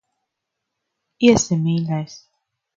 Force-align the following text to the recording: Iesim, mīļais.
Iesim, 1.27 1.63
mīļais. 1.69 2.19